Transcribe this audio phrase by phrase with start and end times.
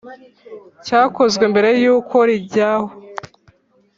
[0.85, 2.89] Cyakozwe mbere y’uko rijyaho,